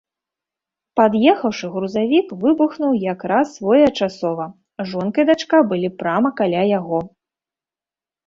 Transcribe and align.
Пад'ехаўшы 0.99 1.65
грузавік 1.73 2.27
выбухнуў 2.43 2.93
як 3.03 3.19
раз 3.31 3.45
своечасова, 3.59 4.47
жонка 4.93 5.17
і 5.25 5.29
дачка 5.33 5.57
былі 5.75 5.89
прама 5.99 6.29
каля 6.39 6.61
яго. 6.79 6.99